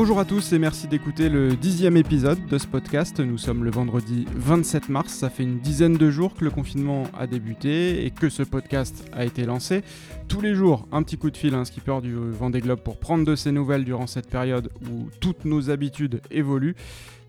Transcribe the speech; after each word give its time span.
Bonjour 0.00 0.20
à 0.20 0.24
tous 0.24 0.52
et 0.52 0.60
merci 0.60 0.86
d'écouter 0.86 1.28
le 1.28 1.56
dixième 1.56 1.96
épisode 1.96 2.38
de 2.46 2.56
ce 2.56 2.68
podcast. 2.68 3.18
Nous 3.18 3.36
sommes 3.36 3.64
le 3.64 3.72
vendredi 3.72 4.26
27 4.32 4.90
mars, 4.90 5.12
ça 5.12 5.28
fait 5.28 5.42
une 5.42 5.58
dizaine 5.58 5.96
de 5.96 6.08
jours 6.08 6.36
que 6.36 6.44
le 6.44 6.52
confinement 6.52 7.08
a 7.18 7.26
débuté 7.26 8.06
et 8.06 8.12
que 8.12 8.28
ce 8.28 8.44
podcast 8.44 9.10
a 9.12 9.24
été 9.24 9.44
lancé. 9.44 9.82
Tous 10.28 10.40
les 10.40 10.54
jours, 10.54 10.86
un 10.92 11.02
petit 11.02 11.18
coup 11.18 11.32
de 11.32 11.36
fil 11.36 11.52
à 11.52 11.58
un 11.58 11.64
skipper 11.64 12.00
du 12.00 12.14
Vendée 12.14 12.60
Globe 12.60 12.78
pour 12.78 12.98
prendre 12.98 13.24
de 13.24 13.34
ses 13.34 13.50
nouvelles 13.50 13.84
durant 13.84 14.06
cette 14.06 14.30
période 14.30 14.70
où 14.88 15.08
toutes 15.18 15.44
nos 15.44 15.68
habitudes 15.68 16.20
évoluent 16.30 16.76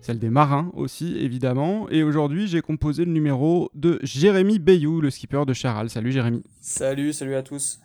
celle 0.00 0.20
des 0.20 0.30
marins 0.30 0.70
aussi 0.74 1.18
évidemment. 1.18 1.88
Et 1.90 2.04
aujourd'hui, 2.04 2.46
j'ai 2.46 2.60
composé 2.60 3.04
le 3.04 3.10
numéro 3.10 3.72
de 3.74 3.98
Jérémy 4.04 4.60
Bayou, 4.60 5.00
le 5.00 5.10
skipper 5.10 5.44
de 5.44 5.54
Charal. 5.54 5.90
Salut 5.90 6.12
Jérémy. 6.12 6.44
Salut, 6.60 7.12
salut 7.12 7.34
à 7.34 7.42
tous. 7.42 7.80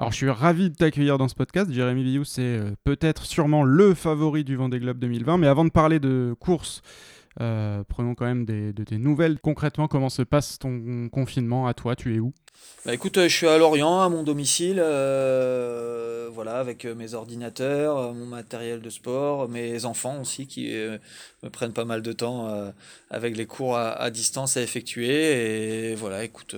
Alors 0.00 0.12
je 0.12 0.16
suis 0.16 0.30
ravi 0.30 0.70
de 0.70 0.74
t'accueillir 0.74 1.18
dans 1.18 1.28
ce 1.28 1.34
podcast. 1.34 1.70
Jérémy 1.70 2.02
Bayou, 2.02 2.24
c'est 2.24 2.40
euh, 2.40 2.70
peut-être 2.84 3.26
sûrement 3.26 3.62
le 3.62 3.92
favori 3.92 4.44
du 4.44 4.56
Vendée 4.56 4.80
Globe 4.80 4.98
2020. 4.98 5.36
Mais 5.36 5.46
avant 5.46 5.62
de 5.62 5.68
parler 5.68 6.00
de 6.00 6.34
course, 6.40 6.80
euh, 7.42 7.84
prenons 7.86 8.14
quand 8.14 8.24
même 8.24 8.46
des, 8.46 8.72
de 8.72 8.82
tes 8.82 8.96
nouvelles. 8.96 9.38
Concrètement, 9.40 9.88
comment 9.88 10.08
se 10.08 10.22
passe 10.22 10.58
ton 10.58 11.10
confinement 11.12 11.66
à 11.66 11.74
toi? 11.74 11.96
Tu 11.96 12.16
es 12.16 12.18
où? 12.18 12.32
Bah 12.86 12.94
écoute, 12.94 13.18
euh, 13.18 13.28
je 13.28 13.36
suis 13.36 13.46
à 13.46 13.58
Lorient, 13.58 14.00
à 14.00 14.08
mon 14.08 14.22
domicile, 14.22 14.76
voilà, 16.32 16.56
avec 16.58 16.86
mes 16.86 17.12
ordinateurs, 17.12 18.14
mon 18.14 18.24
matériel 18.24 18.80
de 18.80 18.88
sport, 18.88 19.50
mes 19.50 19.84
enfants 19.84 20.18
aussi 20.22 20.46
qui 20.46 20.72
me 21.42 21.50
prennent 21.50 21.74
pas 21.74 21.84
mal 21.84 22.00
de 22.00 22.12
temps 22.12 22.72
avec 23.10 23.36
les 23.36 23.44
cours 23.44 23.76
à, 23.76 24.10
distance 24.10 24.56
à 24.56 24.62
effectuer. 24.62 25.90
Et 25.90 25.94
voilà, 25.94 26.24
écoute, 26.24 26.56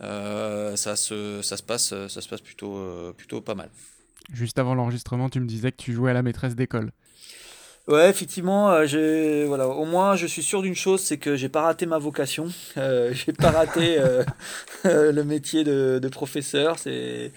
ça, 0.00 0.96
se, 0.96 1.40
ça, 1.42 1.56
se 1.56 1.62
passe, 1.62 1.94
ça 2.08 2.20
se 2.20 2.28
passe 2.28 2.40
plutôt, 2.40 3.12
plutôt 3.16 3.40
pas 3.40 3.54
mal. 3.54 3.70
Juste 4.32 4.58
avant 4.58 4.74
l'enregistrement, 4.74 5.28
tu 5.28 5.40
me 5.40 5.46
disais 5.46 5.72
que 5.72 5.82
tu 5.82 5.92
jouais 5.92 6.10
à 6.10 6.14
la 6.14 6.22
maîtresse 6.22 6.54
d'école. 6.54 6.92
Ouais, 7.88 8.08
effectivement, 8.08 8.70
euh, 8.70 9.44
voilà, 9.48 9.66
au 9.66 9.84
moins 9.84 10.14
je 10.14 10.26
suis 10.26 10.44
sûr 10.44 10.62
d'une 10.62 10.76
chose, 10.76 11.00
c'est 11.00 11.18
que 11.18 11.34
j'ai 11.34 11.48
pas 11.48 11.62
raté 11.62 11.86
ma 11.86 11.98
vocation, 11.98 12.46
euh, 12.76 13.12
j'ai 13.14 13.32
pas 13.32 13.50
raté 13.50 13.98
euh, 13.98 14.22
le 14.84 15.24
métier 15.24 15.64
de, 15.64 16.08
professeur. 16.08 16.78
C'est 16.78 17.32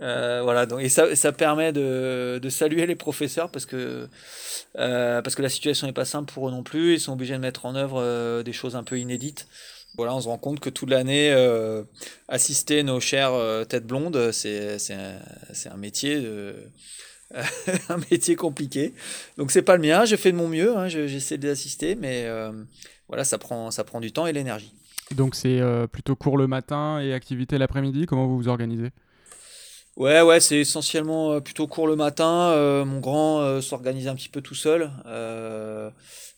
voilà, 0.00 0.66
donc 0.66 0.80
et 0.80 0.88
ça, 0.88 1.14
ça 1.14 1.32
permet 1.32 1.72
de, 1.72 2.40
saluer 2.48 2.86
les 2.86 2.96
professeurs 2.96 3.50
parce 3.50 3.66
que 3.66 4.08
parce 4.74 5.34
que 5.34 5.42
la 5.42 5.48
situation 5.48 5.86
n'est 5.86 5.92
pas 5.92 6.04
simple 6.04 6.32
pour 6.32 6.48
eux 6.48 6.50
non 6.50 6.62
plus. 6.62 6.94
Ils 6.94 7.00
sont 7.00 7.12
obligés 7.12 7.34
de 7.34 7.38
mettre 7.38 7.66
en 7.66 7.74
œuvre 7.74 8.42
des 8.42 8.52
choses 8.52 8.76
un 8.76 8.84
peu 8.84 8.98
inédites. 8.98 9.46
Voilà, 9.96 10.14
on 10.14 10.20
se 10.20 10.28
rend 10.28 10.38
compte 10.38 10.60
que 10.60 10.70
toute 10.70 10.90
l'année, 10.90 11.34
assister 12.28 12.82
nos 12.82 13.00
chères 13.00 13.32
têtes 13.68 13.86
blondes, 13.86 14.32
c'est 14.32 14.78
un, 14.92 15.72
un 15.72 15.76
métier 15.76 16.20
de 16.20 16.54
un 17.88 17.98
métier 18.10 18.36
compliqué. 18.36 18.94
Donc 19.36 19.50
c'est 19.50 19.62
pas 19.62 19.76
le 19.76 19.82
mien, 19.82 20.04
je 20.04 20.16
fais 20.16 20.32
de 20.32 20.36
mon 20.36 20.48
mieux, 20.48 20.76
hein, 20.76 20.88
j'essaie 20.88 21.38
de 21.38 21.48
assister, 21.48 21.94
mais 21.94 22.24
euh, 22.24 22.52
voilà, 23.08 23.24
ça 23.24 23.38
prend, 23.38 23.70
ça 23.70 23.84
prend 23.84 24.00
du 24.00 24.12
temps 24.12 24.26
et 24.26 24.32
l'énergie. 24.32 24.74
Donc 25.14 25.34
c'est 25.34 25.60
euh, 25.60 25.86
plutôt 25.86 26.16
court 26.16 26.36
le 26.36 26.46
matin 26.46 27.00
et 27.00 27.12
activité 27.12 27.58
l'après-midi, 27.58 28.06
comment 28.06 28.26
vous 28.26 28.36
vous 28.36 28.48
organisez? 28.48 28.90
Ouais, 29.96 30.22
ouais, 30.22 30.40
c'est 30.40 30.58
essentiellement 30.58 31.32
euh, 31.32 31.40
plutôt 31.40 31.66
court 31.66 31.86
le 31.86 31.96
matin. 31.96 32.54
mon 32.84 33.00
grand 33.00 33.60
s'organise 33.60 34.08
un 34.08 34.14
petit 34.14 34.28
peu 34.28 34.40
tout 34.40 34.54
seul. 34.54 34.90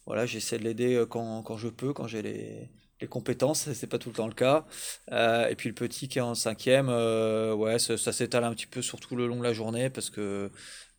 voilà, 0.06 0.26
j'essaie 0.26 0.58
de 0.58 0.64
l'aider 0.64 1.04
quand, 1.08 1.42
quand, 1.42 1.56
je 1.56 1.68
peux, 1.68 1.92
quand 1.92 2.06
j'ai 2.08 2.22
les, 2.22 2.70
les 3.00 3.06
compétences, 3.06 3.72
c'est 3.72 3.86
pas 3.86 3.98
tout 3.98 4.08
le 4.08 4.14
temps 4.16 4.26
le 4.26 4.34
cas. 4.34 4.66
et 5.10 5.54
puis 5.56 5.68
le 5.68 5.74
petit 5.74 6.08
qui 6.08 6.18
est 6.18 6.22
en 6.22 6.34
cinquième, 6.34 6.88
ouais, 6.88 7.78
ça, 7.78 7.96
ça 7.96 8.12
s'étale 8.12 8.44
un 8.44 8.52
petit 8.54 8.66
peu 8.66 8.82
sur 8.82 8.98
tout 9.00 9.16
le 9.16 9.26
long 9.26 9.38
de 9.38 9.44
la 9.44 9.52
journée 9.52 9.90
parce 9.90 10.10
que 10.10 10.50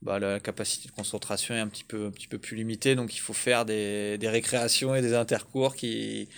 bah, 0.02 0.20
la 0.20 0.40
capacité 0.40 0.88
de 0.90 0.94
concentration 0.94 1.56
est 1.56 1.60
un 1.60 1.68
petit 1.68 1.84
peu, 1.86 2.08
un 2.08 2.12
petit 2.12 2.28
peu 2.28 2.38
plus 2.38 2.56
limitée, 2.58 2.96
donc 2.96 3.16
il 3.16 3.20
faut 3.20 3.34
faire 3.34 3.66
des, 3.66 4.18
des 4.18 4.30
récréations 4.30 4.96
et 4.96 5.02
des 5.02 5.14
intercours 5.16 5.76
qui, 5.76 6.30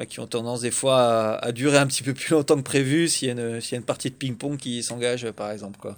bah, 0.00 0.06
qui 0.06 0.18
ont 0.18 0.26
tendance 0.26 0.62
des 0.62 0.70
fois 0.70 1.36
à, 1.36 1.52
durer 1.52 1.76
un 1.76 1.86
petit 1.86 2.02
peu 2.02 2.14
plus 2.14 2.30
longtemps 2.30 2.56
que 2.56 2.62
prévu 2.62 3.06
s'il 3.06 3.28
y, 3.28 3.36
y, 3.36 3.74
a 3.74 3.76
une 3.76 3.82
partie 3.82 4.08
de 4.08 4.14
ping-pong 4.14 4.56
qui 4.56 4.82
s'engage, 4.82 5.30
par 5.32 5.50
exemple. 5.50 5.78
Quoi. 5.78 5.94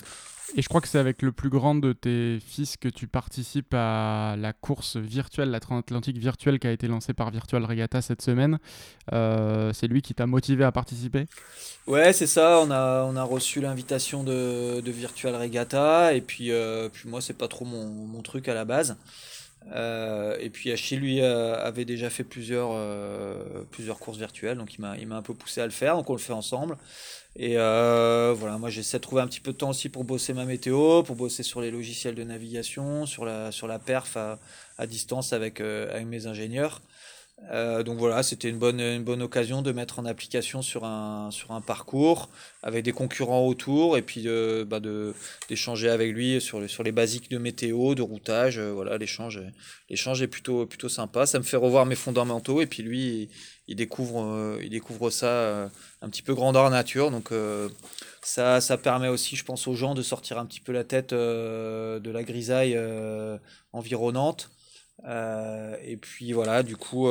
Et 0.56 0.60
je 0.60 0.68
crois 0.68 0.80
que 0.80 0.88
c'est 0.88 0.98
avec 0.98 1.22
le 1.22 1.30
plus 1.30 1.50
grand 1.50 1.76
de 1.76 1.92
tes 1.92 2.38
fils 2.44 2.76
que 2.76 2.88
tu 2.88 3.06
participes 3.06 3.72
à 3.72 4.34
la 4.36 4.52
course 4.52 4.96
virtuelle, 4.96 5.50
la 5.50 5.60
transatlantique 5.60 6.18
virtuelle 6.18 6.58
qui 6.58 6.66
a 6.66 6.72
été 6.72 6.88
lancée 6.88 7.14
par 7.14 7.30
Virtual 7.30 7.64
Regatta 7.64 8.02
cette 8.02 8.20
semaine. 8.22 8.58
Euh, 9.12 9.72
c'est 9.72 9.86
lui 9.86 10.02
qui 10.02 10.14
t'a 10.14 10.26
motivé 10.26 10.64
à 10.64 10.72
participer? 10.72 11.26
Ouais, 11.86 12.12
c'est 12.12 12.26
ça. 12.26 12.58
On 12.58 12.70
a, 12.72 13.04
on 13.04 13.14
a 13.14 13.22
reçu 13.22 13.60
l'invitation 13.60 14.24
de, 14.24 14.80
de, 14.80 14.90
Virtual 14.90 15.34
Regatta. 15.36 16.12
Et 16.12 16.20
puis, 16.20 16.50
euh, 16.50 16.88
puis 16.92 17.08
moi, 17.08 17.20
c'est 17.20 17.38
pas 17.38 17.48
trop 17.48 17.64
mon, 17.64 17.86
mon, 17.86 18.20
truc 18.20 18.48
à 18.48 18.54
la 18.54 18.64
base. 18.64 18.96
Euh, 19.73 20.37
et 20.41 20.50
puis 20.50 20.73
Achille, 20.73 20.99
lui, 20.99 21.21
avait 21.23 21.84
déjà 21.84 22.11
fait 22.11 22.25
plusieurs, 22.25 22.77
plusieurs 23.71 23.99
courses 23.99 24.19
virtuelles. 24.19 24.59
Donc, 24.59 24.75
il 24.75 24.81
m'a 24.81 25.17
un 25.17 25.23
peu 25.23 25.34
poussé 25.34 25.61
à 25.61 25.65
le 25.65 25.73
faire. 25.73 25.97
Donc, 25.97 26.11
on 26.11 26.15
le 26.15 26.19
fait 26.19 26.33
ensemble. 26.33 26.77
Et 27.37 27.55
euh, 27.56 28.34
voilà, 28.37 28.59
moi 28.59 28.69
j'essaie 28.69 28.99
de 28.99 29.03
trouver 29.03 29.23
un 29.23 29.27
petit 29.27 29.41
peu 29.41 29.53
de 29.53 29.56
temps 29.56 29.71
aussi 29.71 29.89
pour 29.89 30.05
bosser 30.05 30.34
ma 30.34 30.45
météo, 30.45 31.03
pour 31.03 31.17
bosser 31.17 31.43
sur 31.43 31.62
les 31.62 31.71
logiciels 31.71 32.15
de 32.15 32.25
navigation, 32.25 33.06
sur 33.06 33.25
la, 33.25 33.78
perf 33.78 34.19
à, 34.19 34.87
distance 34.87 35.33
euh, 35.33 35.94
avec 35.94 36.06
mes 36.06 36.27
ingénieurs. 36.27 36.83
Euh, 37.50 37.82
donc 37.82 37.98
voilà, 37.98 38.22
c'était 38.22 38.48
une 38.48 38.58
bonne, 38.58 38.80
une 38.80 39.03
bonne 39.03 39.20
occasion 39.20 39.62
de 39.62 39.72
mettre 39.72 39.98
en 39.98 40.04
application 40.04 40.62
sur 40.62 40.84
un, 40.84 41.30
sur 41.30 41.50
un 41.50 41.60
parcours 41.60 42.30
avec 42.62 42.84
des 42.84 42.92
concurrents 42.92 43.47
autour 43.47 43.97
et 43.97 44.03
puis 44.03 44.22
de, 44.22 44.64
bah 44.69 44.78
de, 44.78 45.12
d'échanger 45.48 45.88
avec 45.91 46.12
lui 46.12 46.41
sur, 46.41 46.70
sur 46.70 46.82
les 46.82 46.92
basiques 46.92 47.31
de 47.31 47.38
météo, 47.38 47.94
de 47.94 48.02
routage. 48.02 48.60
voilà, 48.60 48.97
l'échange, 48.97 49.42
l'échange 49.91 50.22
est 50.22 50.28
plutôt, 50.28 50.66
plutôt 50.66 50.88
sympa. 50.88 51.26
Ça 51.26 51.38
me 51.38 51.44
fait 51.44 51.56
revoir 51.56 51.84
mes 51.84 51.97
fondamentaux 51.97 52.60
et 52.60 52.66
puis 52.66 52.82
lui, 52.82 53.28
il 53.69 53.76
découvre, 53.76 54.25
euh, 54.25 54.58
il 54.62 54.70
découvre 54.70 55.10
ça 55.10 55.26
euh, 55.26 55.69
un 56.02 56.08
petit 56.08 56.22
peu 56.22 56.34
grandeur 56.34 56.69
nature. 56.70 57.10
Donc 57.10 57.32
euh, 57.32 57.69
ça, 58.22 58.60
ça 58.60 58.76
permet 58.76 59.08
aussi, 59.08 59.36
je 59.36 59.44
pense, 59.44 59.66
aux 59.66 59.75
gens 59.75 59.94
de 59.94 60.02
sortir 60.02 60.38
un 60.38 60.47
petit 60.47 60.60
peu 60.60 60.72
la 60.72 60.84
tête 60.84 61.10
de 61.14 62.10
la 62.10 62.22
grisaille 62.22 62.78
environnante. 63.72 64.50
Et 65.04 65.96
puis 65.96 66.32
voilà, 66.32 66.62
du 66.62 66.76
coup, 66.76 67.08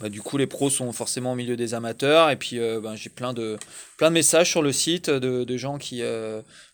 bah, 0.00 0.08
du 0.08 0.20
coup, 0.20 0.36
les 0.36 0.46
pros 0.46 0.68
sont 0.68 0.92
forcément 0.92 1.32
au 1.32 1.34
milieu 1.36 1.56
des 1.56 1.74
amateurs. 1.74 2.30
Et 2.30 2.36
puis, 2.36 2.58
bah, 2.82 2.94
j'ai 2.96 3.10
plein 3.10 3.32
de, 3.32 3.58
plein 3.96 4.08
de 4.08 4.14
messages 4.14 4.50
sur 4.50 4.62
le 4.62 4.72
site 4.72 5.10
de, 5.10 5.44
de 5.44 5.56
gens 5.56 5.78
qui, 5.78 6.02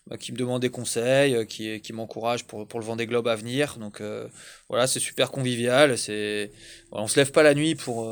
bah, 0.07 0.17
qui 0.19 0.33
me 0.33 0.37
demandent 0.37 0.63
des 0.63 0.71
conseils, 0.71 1.47
qui, 1.47 1.81
qui 1.81 1.93
m'encouragent 1.93 2.45
pour, 2.45 2.67
pour 2.67 2.81
le 2.81 2.87
Vendée 2.87 3.07
Globe 3.07 3.29
à 3.29 3.37
venir. 3.37 3.77
Donc 3.79 4.03
voilà, 4.69 4.87
c'est 4.87 5.01
super 5.01 5.31
convivial. 5.31 5.97
C'est, 5.99 6.51
on 6.91 7.07
se 7.07 7.17
lève 7.19 7.33
pas 7.33 7.43
la 7.43 7.55
nuit 7.55 7.75
pour, 7.75 8.09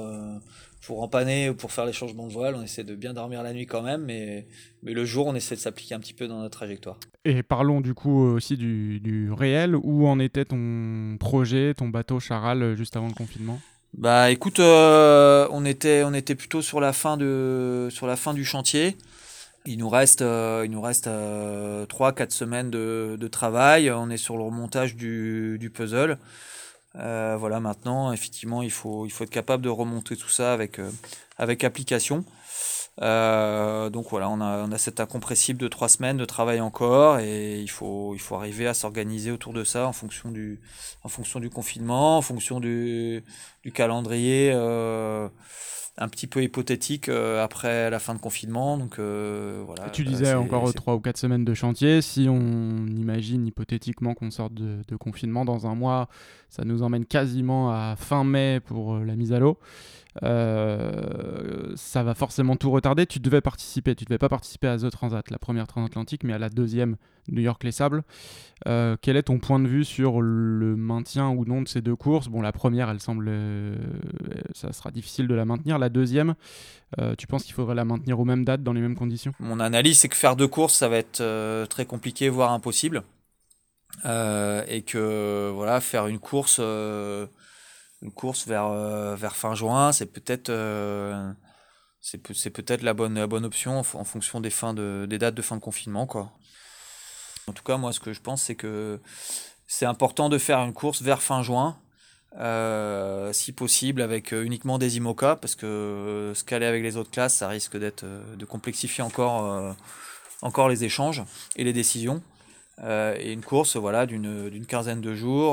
pour 0.86 1.02
empanner 1.02 1.50
ou 1.50 1.54
pour 1.54 1.72
faire 1.72 1.86
les 1.86 1.92
changements 1.92 2.26
de 2.26 2.32
voile. 2.32 2.54
On 2.54 2.62
essaie 2.62 2.84
de 2.84 2.94
bien 2.94 3.14
dormir 3.14 3.42
la 3.42 3.52
nuit 3.52 3.66
quand 3.66 3.82
même, 3.82 4.02
mais, 4.04 4.46
mais 4.82 4.92
le 4.92 5.04
jour, 5.04 5.26
on 5.26 5.34
essaie 5.34 5.54
de 5.54 5.60
s'appliquer 5.60 5.94
un 5.94 6.00
petit 6.00 6.14
peu 6.14 6.26
dans 6.28 6.41
notre 6.41 6.58
trajectoire. 6.58 6.98
Et 7.24 7.42
parlons 7.42 7.80
du 7.80 7.94
coup 7.94 8.22
aussi 8.22 8.56
du, 8.56 9.00
du 9.00 9.30
réel. 9.32 9.76
Où 9.76 10.06
en 10.06 10.18
était 10.18 10.44
ton 10.44 11.16
projet, 11.18 11.74
ton 11.74 11.88
bateau 11.88 12.20
Charal 12.20 12.76
juste 12.76 12.96
avant 12.96 13.08
le 13.08 13.14
confinement? 13.14 13.60
Bah 13.94 14.30
écoute, 14.30 14.60
euh, 14.60 15.48
on, 15.50 15.64
était, 15.64 16.04
on 16.04 16.14
était 16.14 16.36
plutôt 16.36 16.62
sur 16.62 16.80
la 16.80 16.92
fin, 16.92 17.16
de, 17.16 17.88
sur 17.91 18.06
la 18.06 18.16
fin 18.16 18.34
du 18.34 18.44
chantier. 18.44 18.97
Il 19.66 19.78
nous 19.78 19.88
reste, 19.88 20.22
euh, 20.22 20.62
il 20.64 20.70
nous 20.70 20.80
reste 20.80 21.06
3-4 21.06 21.10
euh, 21.10 22.26
semaines 22.30 22.70
de, 22.70 23.16
de, 23.18 23.28
travail. 23.28 23.91
On 23.91 24.08
est 24.08 24.16
sur 24.16 24.36
le 24.36 24.44
remontage 24.44 24.97
du, 24.97 25.58
du 25.58 25.70
puzzle. 25.70 26.18
Voilà, 26.95 27.61
maintenant, 27.61 28.12
effectivement, 28.12 28.62
il 28.62 28.71
faut, 28.71 29.06
être 29.06 29.31
capable 29.31 29.62
de 29.62 29.69
remonter 29.69 30.17
tout 30.17 30.28
ça 30.28 30.53
avec, 30.53 30.81
avec 31.39 31.65
application. 31.65 32.25
Euh, 33.02 33.88
donc 33.88 34.08
voilà, 34.10 34.28
on 34.28 34.41
a, 34.41 34.58
on 34.58 34.72
a 34.72 34.78
cet 34.78 35.00
incompressible 35.00 35.58
de 35.58 35.68
trois 35.68 35.88
semaines 35.88 36.18
de 36.18 36.24
travail 36.26 36.60
encore 36.60 37.18
et 37.18 37.58
il 37.58 37.70
faut, 37.70 38.14
il 38.14 38.20
faut 38.20 38.34
arriver 38.34 38.66
à 38.66 38.74
s'organiser 38.74 39.30
autour 39.30 39.54
de 39.54 39.64
ça 39.64 39.86
en 39.86 39.92
fonction 39.92 40.30
du, 40.30 40.60
en 41.02 41.08
fonction 41.08 41.41
du 41.41 41.48
confinement, 41.48 42.18
en 42.18 42.22
fonction 42.22 42.60
du, 42.60 43.24
du 43.62 43.72
calendrier. 43.72 44.52
Euh, 44.54 45.28
un 46.02 46.08
petit 46.08 46.26
peu 46.26 46.42
hypothétique 46.42 47.10
euh, 47.10 47.44
après 47.44 47.91
la 47.91 47.98
fin 47.98 48.14
de 48.14 48.20
confinement. 48.20 48.78
Donc, 48.78 48.98
voilà, 48.98 49.91
tu 49.91 50.02
disais 50.02 50.32
encore 50.32 50.72
trois 50.72 50.94
ou 50.94 51.00
quatre 51.00 51.18
semaines 51.18 51.44
de 51.44 51.52
chantier. 51.52 52.00
Si 52.00 52.26
on 52.30 52.86
imagine 52.86 53.47
hypothétiquement 53.47 54.14
qu'on 54.14 54.30
sorte 54.30 54.54
de, 54.54 54.78
de, 54.88 54.97
confinement 54.97 55.44
dans 55.44 55.66
un 55.66 55.74
mois, 55.74 56.08
ça 56.48 56.64
nous 56.64 56.82
emmène 56.82 57.04
quasiment 57.04 57.70
à 57.70 57.97
fin 57.98 58.24
mai 58.24 58.60
pour 58.64 58.97
la 58.98 59.14
mise 59.14 59.32
à 59.34 59.41
l'eau. 59.41 59.58
Euh, 60.22 61.72
ça 61.77 62.03
va 62.03 62.15
forcément 62.15 62.57
tout 62.57 62.71
retarder. 62.71 63.07
Tu 63.07 63.21
devais 63.21 63.41
participer, 63.41 63.95
tu 63.95 64.04
devais 64.04 64.18
pas 64.18 64.28
participer 64.28 64.68
à 64.68 64.78
The 64.78 64.91
Transat, 64.91 65.30
la 65.30 65.39
première 65.39 65.66
transatlantique, 65.66 66.24
mais 66.24 66.33
à 66.33 66.39
la 66.39 66.48
deuxième 66.48 66.97
New 67.28 67.42
York 67.42 67.62
Les 67.65 67.72
Sables. 67.72 68.03
Euh, 68.66 68.97
quel 69.01 69.16
est 69.16 69.24
ton 69.24 69.39
point 69.39 69.60
de 69.60 69.68
vue 69.68 69.84
sur 69.84 70.21
le 70.21 70.77
maintien 70.77 71.28
ou 71.28 71.45
non 71.45 71.62
de 71.62 71.68
ces 71.68 71.80
deux 71.80 71.97
courses? 71.97 72.28
Bon, 72.28 72.42
la 72.42 72.53
première, 72.53 72.91
elle 72.91 73.01
semble, 73.01 73.27
euh, 73.28 73.77
ça 74.54 74.72
sera 74.72 74.91
difficile 74.91 75.28
de 75.28 75.34
la 75.34 75.45
maintenir. 75.45 75.78
La 75.78 75.89
deuxième, 75.89 76.34
tu 77.18 77.27
penses 77.27 77.45
qu'il 77.45 77.54
faudrait 77.54 77.77
la 77.77 77.84
maintenir 77.84 78.18
aux 78.18 78.24
mêmes 78.24 78.45
dates, 78.45 78.62
dans 78.62 78.72
les 78.72 78.80
mêmes 78.80 78.97
conditions? 78.97 79.33
Mon 79.39 79.60
analyse, 79.60 80.01
c'est 80.01 80.09
que 80.09 80.16
faire 80.16 80.34
deux 80.34 80.48
courses, 80.48 80.74
ça 80.74 80.89
va 80.89 80.97
être 80.97 81.65
très 81.66 81.86
compliqué, 81.86 82.28
voire 82.28 82.53
impossible. 82.53 83.04
et 84.04 84.83
que 84.86 85.51
voilà, 85.54 85.80
faire 85.80 86.09
une 86.09 86.18
course, 86.18 86.60
une 88.02 88.12
course 88.12 88.47
vers, 88.47 88.70
vers 89.16 89.36
fin 89.36 89.54
juin, 89.54 89.92
c'est 89.92 90.06
peut-être 90.06 90.50
c'est 92.00 92.50
peut-être 92.50 92.82
la 92.82 92.94
bonne, 92.94 93.14
la 93.14 93.26
bonne 93.26 93.44
option 93.44 93.78
en, 93.78 93.82
fonction 93.82 94.41
des, 94.41 94.50
fins 94.50 94.72
de, 94.72 95.06
des 95.08 95.18
dates 95.18 95.34
de 95.34 95.42
fin 95.42 95.56
de 95.56 95.60
confinement. 95.60 96.06
Quoi. 96.06 96.32
En 97.47 97.52
tout 97.52 97.62
cas, 97.62 97.76
moi, 97.76 97.92
ce 97.92 98.00
que 98.00 98.12
je 98.12 98.20
pense, 98.20 98.42
c'est 98.42 98.54
que 98.54 99.00
c'est 99.66 99.86
important 99.86 100.28
de 100.28 100.38
faire 100.38 100.58
une 100.60 100.72
course 100.72 101.02
vers 101.02 101.22
fin 101.22 101.42
juin, 101.42 101.78
euh, 102.36 103.32
si 103.32 103.52
possible 103.52 104.02
avec 104.02 104.32
euh, 104.32 104.44
uniquement 104.44 104.78
des 104.78 104.97
IMOCA, 104.97 105.36
parce 105.36 105.56
que 105.56 105.66
euh, 105.66 106.34
ce 106.34 106.44
qu'aller 106.44 106.66
avec 106.66 106.82
les 106.82 106.97
autres 106.97 107.10
classes, 107.10 107.34
ça 107.34 107.48
risque 107.48 107.76
de 107.76 108.44
complexifier 108.44 109.02
encore, 109.02 109.76
encore 110.42 110.68
les 110.68 110.84
échanges 110.84 111.22
et 111.56 111.64
les 111.64 111.72
décisions. 111.72 112.22
Et 112.84 113.32
une 113.32 113.42
course 113.42 113.77
voilà, 113.77 114.06
d'une 114.06 114.66
quinzaine 114.66 115.00
de 115.00 115.15
jours, 115.15 115.53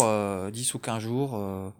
10 0.51 0.74
ou 0.74 0.79
15 0.79 1.01
jours, 1.01 1.74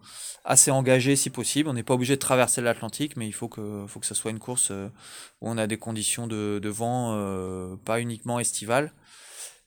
assez 0.44 0.70
engagée 0.70 1.16
si 1.16 1.30
possible. 1.30 1.68
On 1.68 1.72
n'est 1.72 1.82
pas 1.82 1.94
obligé 1.94 2.14
de 2.16 2.20
traverser 2.20 2.60
l'Atlantique, 2.60 3.16
mais 3.16 3.26
il 3.26 3.32
faut 3.32 3.48
que, 3.48 3.84
faut 3.86 4.00
que 4.00 4.06
ce 4.06 4.14
soit 4.14 4.30
une 4.30 4.38
course 4.38 4.70
où 4.70 5.48
on 5.50 5.58
a 5.58 5.66
des 5.66 5.78
conditions 5.78 6.26
de, 6.26 6.58
de 6.62 6.68
vent 6.68 7.76
pas 7.84 8.00
uniquement 8.00 8.38
estivales 8.38 8.92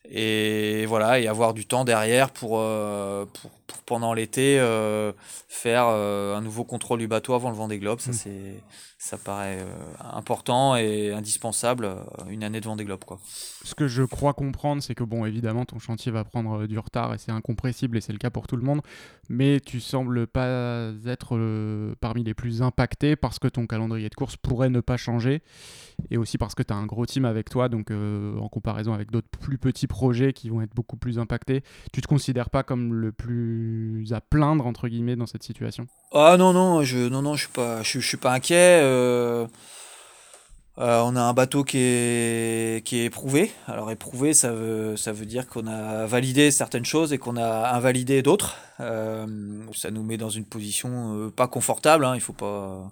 et 0.09 0.86
voilà 0.88 1.19
et 1.19 1.27
avoir 1.27 1.53
du 1.53 1.65
temps 1.65 1.86
derrière 1.86 2.31
pour, 2.31 2.59
euh, 2.59 3.25
pour, 3.25 3.51
pendant 3.86 4.13
l'été 4.13 4.59
euh, 4.59 5.12
faire 5.48 5.86
euh, 5.88 6.36
un 6.36 6.42
nouveau 6.42 6.63
contrôle 6.63 7.00
du 7.00 7.07
bateau 7.07 7.33
avant 7.33 7.50
le 7.50 7.56
vent 7.56 7.68
des 7.68 7.77
globes. 7.77 8.00
Ça 8.00 8.12
mm. 8.12 8.13
c'est 8.13 8.63
ça 8.98 9.18
paraît 9.18 9.57
important 10.00 10.75
et 10.75 11.12
indispensable 11.12 11.89
une 12.30 12.44
année 12.44 12.59
de 12.62 12.65
vent 12.65 12.75
des 12.75 12.86
globes 12.86 13.03
quoi. 13.03 13.18
Ce 13.63 13.74
que 13.74 13.88
je 13.88 14.03
crois 14.03 14.33
comprendre 14.36 14.83
c'est 14.83 14.94
que 14.94 15.03
bon 15.03 15.25
évidemment 15.25 15.65
ton 15.65 15.80
chantier 15.80 16.12
va 16.12 16.24
prendre 16.24 16.68
du 16.68 16.77
retard 16.77 17.12
et 17.15 17.18
c'est 17.18 17.31
incompressible 17.31 17.98
et 17.98 18.01
c'est 18.01 18.13
le 18.13 18.19
cas 18.19 18.30
pour 18.30 18.45
tout 18.45 18.57
le 18.57 18.62
monde. 18.62 18.81
Mais 19.27 19.59
tu 19.59 19.80
sembles 19.80 20.27
pas 20.27 20.92
être 21.07 21.95
parmi 22.00 22.24
les 22.24 22.36
plus 22.36 22.62
impactés 22.62 23.15
parce 23.15 23.39
que 23.39 23.48
ton 23.48 23.65
calendrier 23.65 24.07
de 24.07 24.13
course 24.13 24.38
pourrait 24.38 24.69
ne 24.69 24.81
pas 24.81 24.98
changer. 24.98 25.42
Et 26.12 26.18
aussi 26.18 26.38
parce 26.38 26.53
que 26.53 26.62
tu 26.62 26.71
as 26.71 26.77
un 26.77 26.86
gros 26.86 27.07
team 27.07 27.25
avec 27.25 27.50
toi 27.50 27.69
donc 27.69 27.89
en 27.89 28.50
comparaison 28.50 28.94
avec 28.94 29.09
d'autres 29.09 29.30
plus 29.39 29.57
petits 29.57 29.88
projets 29.92 30.32
qui 30.32 30.50
vont 30.50 30.62
être 30.62 30.74
beaucoup 30.74 30.96
plus 30.96 31.20
impactés. 31.20 31.64
Tu 31.92 32.02
te 32.02 32.08
considères 32.08 32.50
pas 32.50 32.64
comme 32.64 32.94
le 32.94 33.12
plus 33.12 34.14
à 34.14 34.22
plaindre 34.22 34.66
entre 34.66 34.88
guillemets 34.88 35.18
dans 35.18 35.28
cette 35.28 35.44
situation? 35.44 35.86
Ah 36.14 36.38
non 36.40 36.54
non, 36.54 36.82
je 36.82 37.10
non 37.10 37.22
non, 37.22 37.36
je 37.36 37.42
suis 37.42 37.54
pas 37.54 37.84
je, 37.84 38.00
suis 38.00 38.18
pas 38.18 38.32
inquiet. 38.32 38.80
Euh, 38.82 39.46
euh, 40.78 41.02
on 41.02 41.18
a 41.18 41.22
un 41.22 41.34
bateau 41.34 41.66
qui 41.66 41.78
est 41.78 42.86
qui 42.86 43.00
est 43.00 43.06
éprouvé. 43.06 43.52
Alors 43.68 43.92
éprouvé, 43.92 44.34
ça 44.34 44.54
veut 44.54 44.96
ça 44.96 45.12
veut 45.12 45.26
dire 45.26 45.46
qu'on 45.46 45.68
a 45.68 46.06
validé 46.06 46.52
certaines 46.52 46.86
choses 46.86 47.12
et 47.12 47.18
qu'on 47.18 47.36
a 47.36 47.76
invalidé 47.76 48.22
d'autres. 48.22 48.56
Euh, 48.80 49.28
ça 49.74 49.92
nous 49.92 50.04
met 50.04 50.18
dans 50.18 50.30
une 50.30 50.46
position 50.46 51.30
pas 51.36 51.50
confortable. 51.50 52.06
Hein. 52.06 52.16
Il 52.16 52.22
faut 52.22 52.34
pas 52.34 52.92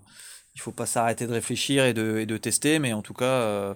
il 0.56 0.60
faut 0.60 0.74
pas 0.74 0.86
s'arrêter 0.86 1.28
de 1.28 1.31
réfléchir 1.31 1.86
et 1.86 1.94
de, 1.94 2.18
et 2.19 2.25
de 2.25 2.36
tester, 2.36 2.80
mais 2.80 2.92
en 2.92 3.02
tout 3.02 3.13
cas 3.13 3.74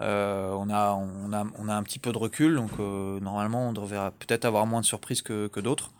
euh, 0.00 0.50
on, 0.52 0.70
a, 0.70 0.92
on, 0.92 1.32
a, 1.32 1.44
on, 1.58 1.68
a, 1.68 1.74
un 1.74 1.82
petit 1.82 1.98
peu 1.98 2.12
de 2.12 2.18
recul, 2.18 2.56
donc 2.56 2.70
euh, 2.80 3.20
normalement 3.20 3.68
on 3.68 3.72
devrait 3.72 4.10
peut-être 4.18 4.44
avoir 4.44 4.66
moins 4.66 4.80
de 4.80 4.86
surprises 4.86 5.22
que, 5.22 5.46
que 5.48 5.60
d'autres. 5.60 5.92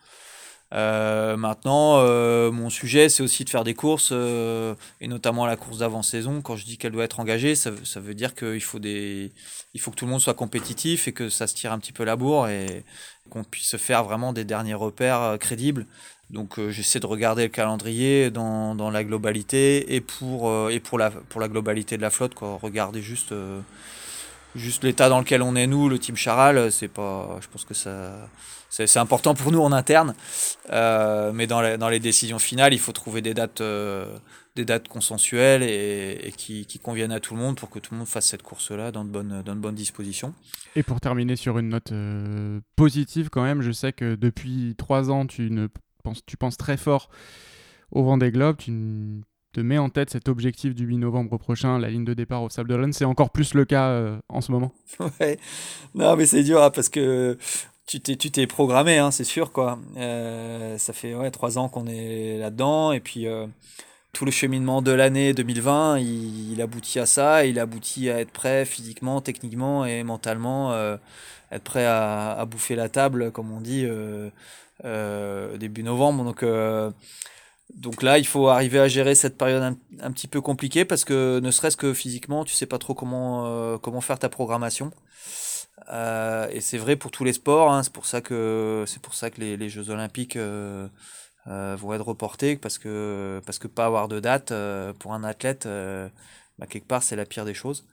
Euh, 0.72 1.36
maintenant, 1.36 2.02
mon 2.50 2.70
sujet, 2.70 3.08
c'est 3.08 3.22
aussi 3.22 3.44
de 3.44 3.50
faire 3.50 3.62
des 3.62 3.74
courses, 3.74 4.12
et 4.12 5.06
notamment 5.08 5.46
la 5.46 5.56
course 5.56 5.78
d'avant-saison. 5.78 6.42
Quand 6.42 6.56
je 6.56 6.64
dis 6.64 6.78
qu'elle 6.78 6.92
doit 6.92 7.04
être 7.04 7.20
engagée, 7.20 7.54
ça, 7.54 7.70
ça 7.84 8.00
veut 8.00 8.14
dire 8.14 8.34
qu'il 8.34 8.62
faut, 8.62 8.80
des, 8.80 9.32
il 9.74 9.80
faut 9.80 9.90
que 9.92 9.96
tout 9.96 10.04
le 10.06 10.10
monde 10.10 10.20
soit 10.20 10.34
compétitif 10.34 11.06
et 11.06 11.12
que 11.12 11.28
ça 11.28 11.46
se 11.46 11.54
tire 11.54 11.72
un 11.72 11.78
petit 11.78 11.92
peu 11.92 12.02
la 12.04 12.16
bourre 12.16 12.48
et 12.48 12.84
qu'on 13.30 13.44
puisse 13.44 13.76
faire 13.76 14.02
vraiment 14.04 14.32
des 14.32 14.44
derniers 14.44 14.74
repères 14.74 15.36
crédibles. 15.38 15.86
Donc 16.30 16.58
j'essaie 16.70 17.00
de 17.00 17.06
regarder 17.06 17.44
le 17.44 17.48
calendrier 17.48 18.30
dans, 18.30 18.74
dans 18.74 18.90
la 18.90 19.04
globalité 19.04 19.94
et 19.94 20.00
pour, 20.00 20.70
et 20.70 20.80
pour, 20.80 20.98
la, 20.98 21.10
pour 21.10 21.40
la 21.40 21.48
globalité 21.48 21.96
de 21.96 22.02
la 22.02 22.10
flotte, 22.10 22.34
quoi. 22.34 22.58
regarder 22.60 23.02
juste 23.02 23.34
juste 24.54 24.84
l'état 24.84 25.08
dans 25.08 25.18
lequel 25.18 25.42
on 25.42 25.56
est 25.56 25.66
nous, 25.66 25.88
le 25.88 25.98
team 25.98 26.16
Charal, 26.16 26.70
c'est 26.70 26.88
pas, 26.88 27.38
je 27.40 27.48
pense 27.48 27.64
que 27.64 27.74
ça, 27.74 28.28
c'est 28.68 28.98
important 28.98 29.34
pour 29.34 29.52
nous 29.52 29.60
en 29.60 29.72
interne, 29.72 30.14
euh, 30.70 31.32
mais 31.32 31.46
dans, 31.46 31.78
dans, 31.78 31.88
les 31.88 32.00
décisions 32.00 32.38
finales, 32.38 32.72
il 32.72 32.80
faut 32.80 32.92
trouver 32.92 33.22
des 33.22 33.34
dates, 33.34 33.60
euh, 33.60 34.16
des 34.56 34.64
dates 34.64 34.88
consensuelles 34.88 35.62
et, 35.62 36.32
qui, 36.36 36.66
qui, 36.66 36.78
conviennent 36.78 37.12
à 37.12 37.20
tout 37.20 37.34
le 37.34 37.40
monde 37.40 37.56
pour 37.56 37.70
que 37.70 37.78
tout 37.78 37.94
le 37.94 37.98
monde 37.98 38.08
fasse 38.08 38.26
cette 38.26 38.42
course-là 38.42 38.90
dans 38.90 39.04
de 39.04 39.10
bonnes, 39.10 39.42
dans 39.44 39.54
de 39.54 39.60
bonnes 39.60 39.74
dispositions. 39.74 40.34
Et 40.76 40.82
pour 40.82 41.00
terminer 41.00 41.36
sur 41.36 41.58
une 41.58 41.68
note 41.68 41.92
euh, 41.92 42.60
positive 42.76 43.30
quand 43.30 43.42
même, 43.42 43.62
je 43.62 43.70
sais 43.70 43.92
que 43.92 44.14
depuis 44.16 44.74
trois 44.76 45.10
ans, 45.10 45.26
tu 45.26 45.50
ne 45.50 45.68
tu 46.26 46.36
penses 46.36 46.56
très 46.56 46.76
fort 46.76 47.08
au 47.90 48.02
Vendée 48.02 48.30
Globe, 48.30 48.56
tu 48.58 48.72
te 49.52 49.60
mets 49.60 49.78
en 49.78 49.88
tête 49.88 50.10
cet 50.10 50.28
objectif 50.28 50.74
du 50.74 50.84
8 50.84 50.98
novembre 50.98 51.38
prochain, 51.38 51.78
la 51.78 51.88
ligne 51.88 52.04
de 52.04 52.14
départ 52.14 52.42
au 52.42 52.48
Sable 52.48 52.68
d'Olonne. 52.68 52.92
C'est 52.92 53.04
encore 53.04 53.30
plus 53.30 53.54
le 53.54 53.64
cas 53.64 53.88
euh, 53.88 54.18
en 54.28 54.40
ce 54.40 54.52
moment? 54.52 54.72
Ouais, 55.20 55.38
non, 55.94 56.16
mais 56.16 56.26
c'est 56.26 56.42
dur 56.42 56.62
hein, 56.62 56.70
parce 56.70 56.88
que 56.88 57.38
tu 57.86 58.00
t'es, 58.00 58.16
tu 58.16 58.30
t'es 58.30 58.46
programmé, 58.46 58.98
hein, 58.98 59.10
c'est 59.10 59.24
sûr. 59.24 59.52
quoi. 59.52 59.78
Euh, 59.96 60.76
ça 60.78 60.92
fait 60.92 61.14
ouais, 61.14 61.30
trois 61.30 61.58
ans 61.58 61.68
qu'on 61.68 61.86
est 61.86 62.38
là-dedans 62.38 62.92
et 62.92 63.00
puis 63.00 63.26
euh, 63.28 63.46
tout 64.14 64.24
le 64.24 64.30
cheminement 64.30 64.80
de 64.80 64.92
l'année 64.92 65.34
2020, 65.34 65.98
il, 65.98 66.60
aboutit 66.62 66.98
à 67.00 67.06
ça. 67.06 67.44
Il 67.44 67.58
aboutit 67.58 68.10
à 68.10 68.20
être 68.20 68.30
prêt 68.30 68.64
physiquement, 68.64 69.20
techniquement 69.20 69.84
et 69.84 70.02
mentalement, 70.04 70.74
être 71.52 71.64
prêt 71.64 71.86
à, 71.86 72.44
bouffer 72.48 72.76
la 72.76 72.88
table, 72.88 73.30
comme 73.32 73.52
on 73.52 73.60
dit, 73.60 73.86
début 75.58 75.82
novembre. 75.82 76.24
Donc 76.24 76.42
donc 77.72 78.02
là, 78.02 78.18
il 78.18 78.26
faut 78.26 78.48
arriver 78.48 78.78
à 78.78 78.88
gérer 78.88 79.14
cette 79.14 79.36
période 79.38 79.76
un, 80.00 80.12
petit 80.12 80.28
peu 80.28 80.40
compliquée 80.40 80.84
parce 80.84 81.04
que 81.04 81.40
ne 81.40 81.50
serait-ce 81.50 81.76
que 81.76 81.92
physiquement, 81.94 82.44
tu 82.44 82.54
sais 82.54 82.66
pas 82.66 82.78
trop 82.78 82.94
comment 82.94 83.46
euh, 83.46 83.78
comment 83.78 84.00
faire 84.00 84.18
ta 84.18 84.28
programmation. 84.28 84.92
Euh, 85.90 86.48
et 86.50 86.60
c'est 86.60 86.78
vrai 86.78 86.96
pour 86.96 87.10
tous 87.10 87.24
les 87.24 87.32
sports. 87.32 87.72
Hein, 87.72 87.82
c'est 87.82 87.92
pour 87.92 88.06
ça 88.06 88.20
que 88.20 88.84
c'est 88.86 89.02
pour 89.02 89.14
ça 89.14 89.30
que 89.30 89.40
les, 89.40 89.68
Jeux 89.68 89.90
Olympiques 89.90 90.36
euh, 90.36 90.86
euh 90.86 90.88
vont 91.46 91.94
être 91.94 92.06
reportés 92.06 92.56
parce 92.56 92.78
que 92.78 93.40
parce 93.46 93.58
que 93.58 93.68
pas 93.68 93.86
avoir 93.86 94.08
de 94.08 94.20
date 94.20 94.52
euh, 94.52 94.92
pour 94.94 95.14
un 95.14 95.24
athlète, 95.24 95.68
bah, 96.58 96.66
quelque 96.66 96.86
part, 96.86 97.02
c'est 97.02 97.16
la 97.16 97.26
pire 97.26 97.44
des 97.44 97.54
choses. 97.54 97.84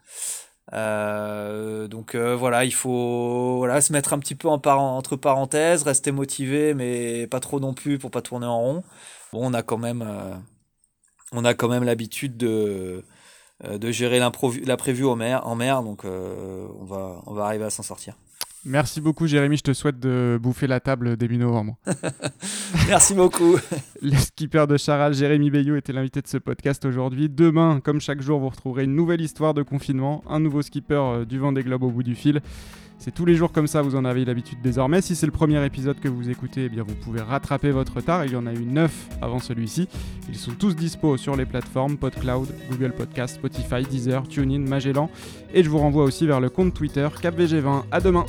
donc 0.71 2.15
voilà, 2.15 2.65
il 2.65 2.73
faut 2.73 3.57
voilà 3.57 3.81
se 3.81 3.93
mettre 3.93 4.13
un 4.13 4.19
petit 4.19 4.35
peu 4.35 4.47
en 4.47 4.61
entre 4.65 5.15
parenthèses, 5.15 5.83
rester 5.83 6.11
motivé, 6.11 6.73
mais 6.73 7.27
pas 7.27 7.39
trop 7.39 7.59
non 7.59 7.73
plus 7.73 7.97
pour 7.99 8.11
pas 8.11 8.21
tourner 8.21 8.45
en 8.47 8.59
rond 8.59 8.83
bon, 9.31 9.49
on 9.49 9.53
a 9.53 9.63
quand 9.63 9.77
même, 9.77 10.01
euh, 10.01 10.35
on 11.31 11.45
a 11.45 11.53
quand 11.53 11.69
même 11.69 11.83
l'habitude 11.83 12.37
de, 12.37 13.03
euh, 13.63 13.77
de 13.77 13.91
gérer 13.91 14.19
l'imprévu 14.19 15.05
en 15.05 15.15
mer, 15.15 15.45
en 15.47 15.55
mer 15.55 15.83
donc 15.83 16.05
euh, 16.05 16.67
on, 16.79 16.85
va, 16.85 17.21
on 17.25 17.33
va 17.33 17.45
arriver 17.45 17.65
à 17.65 17.69
s'en 17.69 17.83
sortir. 17.83 18.15
Merci 18.63 19.01
beaucoup 19.01 19.25
Jérémy, 19.25 19.57
je 19.57 19.63
te 19.63 19.73
souhaite 19.73 19.99
de 19.99 20.39
bouffer 20.41 20.67
la 20.67 20.79
table 20.79 21.17
début 21.17 21.37
novembre. 21.37 21.77
Merci 22.87 23.15
beaucoup. 23.15 23.57
Le 24.01 24.15
skipper 24.15 24.67
de 24.67 24.77
Charal, 24.77 25.13
Jérémy 25.15 25.49
Bayou, 25.49 25.75
était 25.75 25.93
l'invité 25.93 26.21
de 26.21 26.27
ce 26.27 26.37
podcast 26.37 26.85
aujourd'hui. 26.85 27.27
Demain, 27.27 27.79
comme 27.79 27.99
chaque 27.99 28.21
jour, 28.21 28.39
vous 28.39 28.49
retrouverez 28.49 28.83
une 28.83 28.95
nouvelle 28.95 29.21
histoire 29.21 29.55
de 29.55 29.63
confinement, 29.63 30.23
un 30.29 30.39
nouveau 30.39 30.61
skipper 30.61 31.23
du 31.27 31.39
vent 31.39 31.51
des 31.51 31.63
globes 31.63 31.83
au 31.83 31.89
bout 31.89 32.03
du 32.03 32.15
fil. 32.15 32.41
C'est 33.03 33.09
tous 33.09 33.25
les 33.25 33.33
jours 33.33 33.51
comme 33.51 33.65
ça, 33.65 33.81
vous 33.81 33.95
en 33.95 34.05
avez 34.05 34.23
l'habitude 34.25 34.59
désormais. 34.61 35.01
Si 35.01 35.15
c'est 35.15 35.25
le 35.25 35.31
premier 35.31 35.65
épisode 35.65 35.99
que 35.99 36.07
vous 36.07 36.29
écoutez, 36.29 36.65
eh 36.65 36.69
bien 36.69 36.83
vous 36.83 36.93
pouvez 36.93 37.19
rattraper 37.19 37.71
votre 37.71 37.95
retard. 37.95 38.25
Il 38.25 38.33
y 38.33 38.35
en 38.35 38.45
a 38.45 38.53
eu 38.53 38.63
9 38.63 39.17
avant 39.23 39.39
celui-ci. 39.39 39.87
Ils 40.29 40.37
sont 40.37 40.51
tous 40.51 40.75
dispo 40.75 41.17
sur 41.17 41.35
les 41.35 41.47
plateformes 41.47 41.97
PodCloud, 41.97 42.49
Google 42.69 42.91
Podcast, 42.91 43.37
Spotify, 43.37 43.81
Deezer, 43.89 44.27
TuneIn, 44.27 44.59
Magellan. 44.59 45.09
Et 45.51 45.63
je 45.63 45.69
vous 45.71 45.79
renvoie 45.79 46.03
aussi 46.03 46.27
vers 46.27 46.39
le 46.39 46.51
compte 46.51 46.75
Twitter 46.75 47.07
CapVG20. 47.19 47.85
À 47.89 48.01
demain 48.01 48.23